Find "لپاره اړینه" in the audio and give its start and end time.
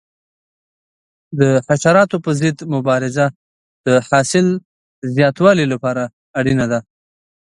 5.73-6.65